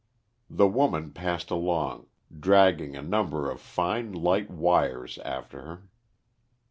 The 0.49 0.67
woman 0.67 1.11
passed 1.11 1.51
along, 1.51 2.07
dragging 2.39 2.95
a 2.95 3.03
number 3.03 3.51
of 3.51 3.61
fine 3.61 4.11
light 4.13 4.49
wires 4.49 5.19
after 5.19 5.61
her. 5.61 5.83